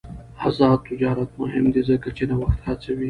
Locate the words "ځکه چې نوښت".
1.89-2.59